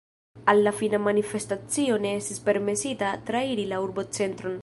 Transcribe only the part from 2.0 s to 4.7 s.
ne estis permesita trairi la urbocentron.